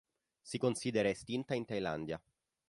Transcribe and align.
Si 0.41 0.57
considera 0.57 1.09
estinta 1.09 1.53
in 1.53 1.65
Thailandia. 1.65 2.19